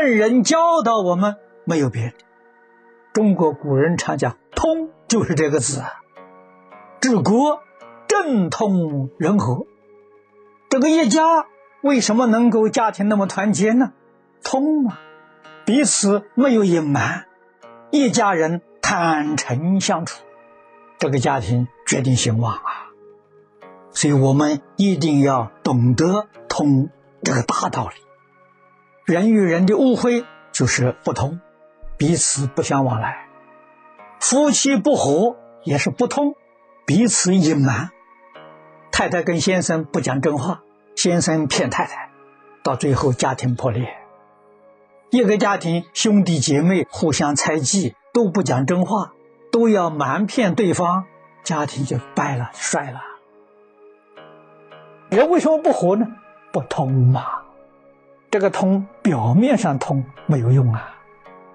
[0.00, 2.12] 圣人教导我们，没有别的。
[3.12, 5.82] 中国古人常讲“通”，就是这个字。
[7.00, 7.62] 治国
[8.06, 9.66] 政通人和，
[10.68, 11.46] 这个一家
[11.82, 13.92] 为什么能够家庭那么团结呢？
[14.44, 14.98] 通嘛，
[15.66, 17.26] 彼此没有隐瞒，
[17.90, 20.22] 一家人坦诚相处，
[20.98, 22.86] 这个家庭决定兴旺啊。
[23.90, 26.88] 所以我们一定要懂得通
[27.24, 27.94] 这个大道理。
[29.08, 31.40] 人与人的误会就是不通，
[31.96, 33.26] 彼此不相往来；
[34.20, 36.34] 夫妻不和也是不通，
[36.84, 37.88] 彼此隐瞒。
[38.92, 40.60] 太太跟先生不讲真话，
[40.94, 42.10] 先生骗太太，
[42.62, 43.96] 到最后家庭破裂。
[45.08, 49.14] 一个家庭兄弟姐妹互相猜忌，都不讲真话，
[49.50, 51.06] 都要瞒骗对方，
[51.42, 53.00] 家庭就败了，衰了。
[55.08, 56.06] 人为什么不和呢？
[56.52, 57.37] 不通嘛。
[58.30, 60.94] 这个通表面上通没有用啊，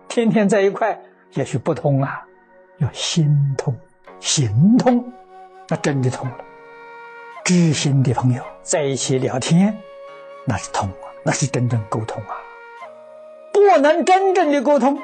[0.07, 0.99] 天天在一块
[1.33, 2.25] 也许不通啊，
[2.79, 3.75] 要心通、
[4.19, 5.13] 行通，
[5.67, 6.35] 那真的通了。
[7.43, 9.77] 知心的朋友在一起聊天，
[10.45, 12.35] 那是通啊，那是真正沟通啊。
[13.51, 14.99] 不能真正的沟通，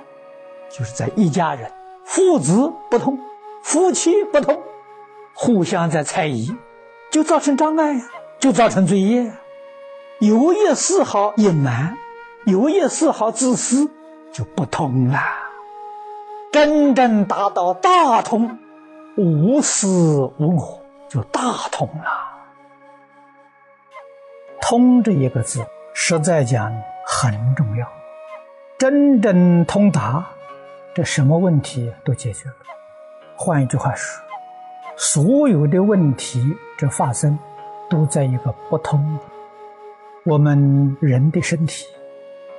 [0.69, 1.71] 就是在一家人，
[2.03, 3.19] 父子不通，
[3.61, 4.59] 夫妻不通，
[5.35, 6.51] 互相在猜疑，
[7.11, 8.05] 就造成障碍呀，
[8.39, 9.31] 就造成罪业。
[10.19, 11.97] 有一丝毫隐瞒，
[12.45, 13.89] 有一丝毫自私，
[14.33, 15.17] 就不通了。
[16.51, 18.59] 真正达到大通，
[19.15, 21.39] 无私无我，就大
[21.71, 22.27] 通了。
[24.61, 26.69] 通这一个字，实在讲
[27.05, 27.87] 很重要。
[28.77, 30.27] 真正通达，
[30.93, 32.55] 这什么问题都解决了。
[33.37, 34.21] 换一句话说，
[34.97, 37.39] 所有的问题这发生，
[37.89, 39.38] 都在一个不通的。
[40.29, 41.87] 我们人的身体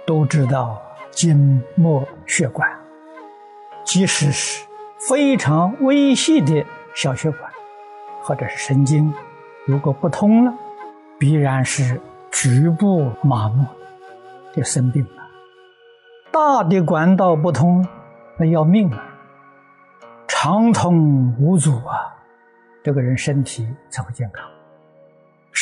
[0.05, 0.83] 都知道，
[1.13, 2.69] 筋膜血管，
[3.85, 4.67] 即使是
[5.09, 6.67] 非常微细的
[6.97, 7.49] 小血管
[8.23, 9.15] 或者是神经，
[9.67, 10.53] 如果不通了，
[11.17, 12.01] 必然是
[12.33, 13.65] 局部麻木，
[14.53, 15.23] 就生病了。
[16.33, 17.87] 大的管道不通，
[18.37, 19.01] 那要命啊！
[20.27, 22.19] 畅通无阻啊，
[22.83, 24.45] 这个人身体才会健康。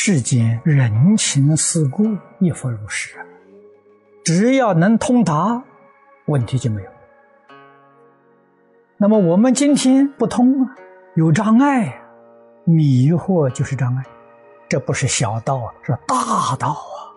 [0.01, 2.05] 世间人情世故
[2.39, 3.17] 亦复如是，
[4.23, 5.61] 只要能通达，
[6.27, 6.89] 问题就没有。
[8.95, 10.73] 那么我们今天不通啊，
[11.15, 12.01] 有障碍，
[12.63, 14.03] 迷惑就是障碍，
[14.69, 17.11] 这不是小道啊，是大道啊。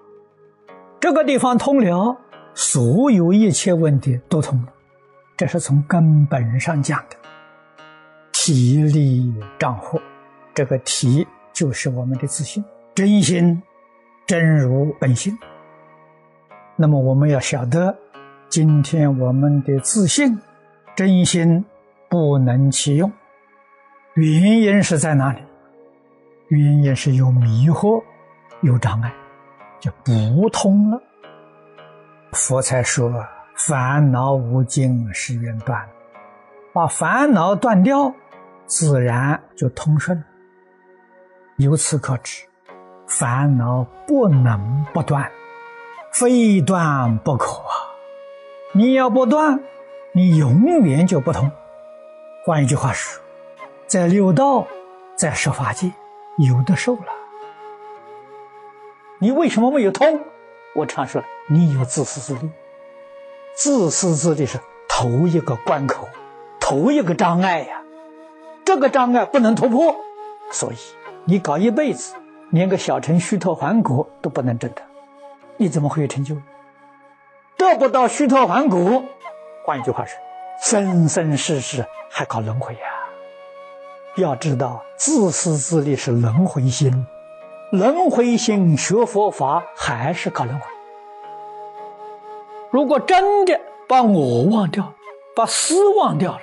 [0.99, 2.19] 这个地方通了，
[2.53, 4.73] 所有一切问题都通了，
[5.37, 7.17] 这是从根本上讲的。
[8.33, 10.01] 体力障惑，
[10.53, 11.25] 这个体。
[11.53, 12.65] 就是我们的自信，
[12.95, 13.63] 真心
[14.27, 15.37] 真如本性。
[16.77, 17.97] 那么我们要晓得，
[18.49, 20.39] 今天我们的自信、
[20.97, 21.65] 真心
[22.09, 23.13] 不能启用，
[24.15, 25.41] 原因是在哪里？
[26.49, 28.03] 原因是有迷惑、
[28.61, 29.13] 有障碍，
[29.81, 31.01] 就不通了。
[32.33, 33.11] 佛才说
[33.57, 35.87] ：“烦恼无尽，是缘断。”
[36.73, 38.15] 把烦恼断掉，
[38.67, 40.25] 自然就通顺了。
[41.57, 42.45] 由此可知，
[43.07, 45.31] 烦恼不能不断，
[46.13, 47.93] 非断不可啊！
[48.73, 49.61] 你要不断，
[50.13, 51.51] 你永远就不通。
[52.45, 53.23] 换一句话说，
[53.87, 54.67] 在六道，
[55.15, 55.93] 在十法界，
[56.39, 57.07] 有的受了。
[59.19, 60.21] 你为什么没有通？
[60.75, 62.51] 我常说，你有自私自利。
[63.55, 64.59] 自私自利是
[64.89, 66.09] 头一个关口，
[66.59, 67.83] 头一个障碍呀。
[68.65, 69.95] 这个障碍不能突破，
[70.51, 70.77] 所以。
[71.25, 72.15] 你搞一辈子，
[72.51, 74.83] 连个小乘虚脱还果都不能证得，
[75.57, 76.37] 你怎么会有成就？
[77.57, 79.05] 得不到虚脱还果，
[79.65, 80.19] 换一句话说，
[80.61, 82.81] 生生世世还搞轮回呀！
[84.17, 87.07] 要知道，自私自利是轮回心，
[87.71, 90.67] 轮回心学佛法还是搞轮回。
[92.71, 94.93] 如果真的把我忘掉，
[95.37, 96.41] 把私忘掉了。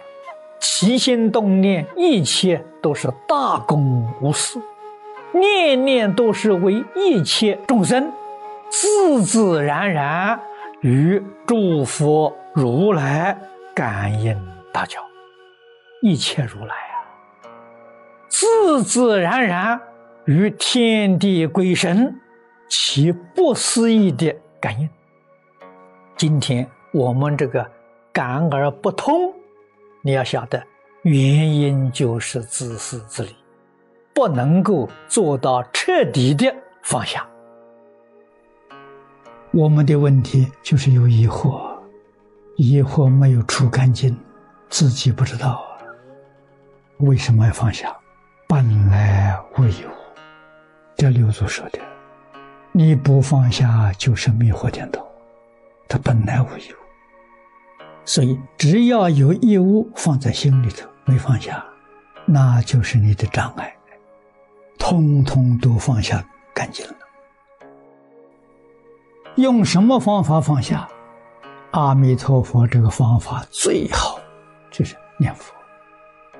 [0.61, 4.61] 起心动念，一切都是大公无私，
[5.33, 8.11] 念念都是为一切众生，
[8.69, 10.39] 自自然然
[10.81, 13.37] 与诸佛如来
[13.75, 14.33] 感应
[14.71, 15.01] 道交，
[16.01, 16.95] 一切如来啊，
[18.27, 19.81] 自自然然
[20.25, 22.19] 与天地鬼神
[22.69, 24.89] 其不思议的感应。
[26.15, 27.69] 今天我们这个
[28.13, 29.33] 感而不通。
[30.01, 30.63] 你要晓得，
[31.03, 33.33] 原因就是自私自利，
[34.13, 36.53] 不能够做到彻底的
[36.83, 37.25] 放下。
[39.51, 41.71] 我们的问题就是有疑惑，
[42.57, 44.17] 疑惑没有除干净，
[44.67, 45.63] 自己不知道
[46.97, 47.95] 为什么要放下？
[48.45, 49.89] 本来无一物，
[50.97, 51.79] 这六祖说的，
[52.73, 55.07] 你不放下就是迷惑颠倒，
[55.87, 56.75] 它本来无一物。
[58.05, 61.65] 所以只要有义物放在心里头没放下，
[62.27, 63.75] 那就是你的障碍，
[64.77, 66.23] 通通都放下
[66.53, 66.93] 干净了。
[69.37, 70.87] 用什么方法放下？
[71.71, 74.19] 阿弥陀佛这个方法最好，
[74.69, 75.51] 就是念佛，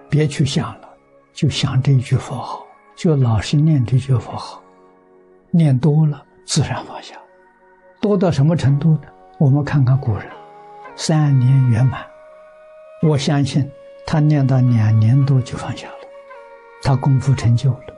[0.08, 0.90] 别去想了，
[1.34, 2.64] 就想这一句佛号，
[2.96, 4.62] 就老实念这句佛号，
[5.50, 7.16] 念多了自然放下。
[8.00, 9.02] 多到什么程度呢？
[9.40, 10.28] 我们看看古人，
[10.96, 12.06] 三年圆满，
[13.02, 13.68] 我相信
[14.12, 15.94] 他念到两年多就放下了，
[16.82, 17.94] 他功夫成就了，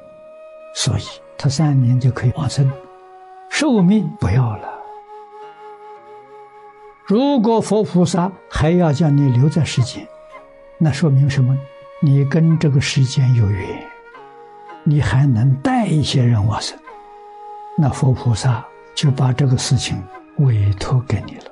[0.76, 1.04] 所以
[1.38, 2.70] 他三年就可以往生，
[3.50, 4.70] 寿命不要了。
[7.06, 10.06] 如果佛菩萨还要叫你留在世间，
[10.78, 11.58] 那说明什么？
[12.02, 13.66] 你跟这个世间有缘，
[14.84, 16.78] 你还能带一些人往生，
[17.78, 20.04] 那佛菩萨就把这个事情
[20.40, 21.46] 委托给你了。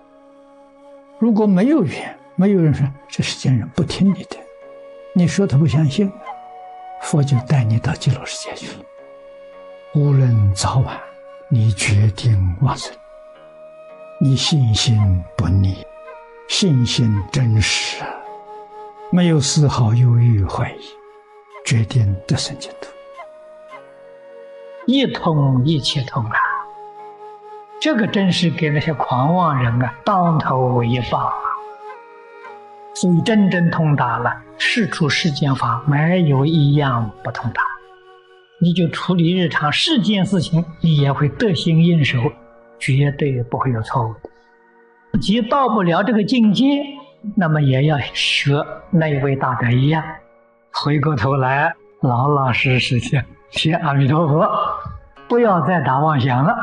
[1.18, 4.36] 如果没有缘，没有人说这世间人不听你的，
[5.14, 6.12] 你说他不相信，
[7.02, 8.70] 佛就带你到极乐世界去。
[9.94, 11.00] 无论早晚，
[11.50, 12.94] 你决定往生。
[14.22, 15.86] 你信心不逆，
[16.48, 18.04] 信心真实，
[19.12, 20.82] 没有丝毫犹豫怀疑，
[21.66, 22.90] 决定得生净土，
[24.86, 26.38] 一通一切通啊！
[27.82, 31.49] 这个真是给那些狂妄人啊当头一棒啊！
[33.02, 37.62] 所以真正通达了，事出世间法没有一样不通达，
[38.60, 42.20] 你就处理日常世间事情，你也会得心应手。
[42.78, 45.20] 绝对不会有错误的。
[45.20, 46.82] 即到不了这个境界，
[47.36, 48.54] 那么也要学
[48.90, 50.02] 那位大德一样，
[50.72, 54.50] 回过头来老老实实的学阿弥陀佛，
[55.28, 56.56] 不要再打妄想了。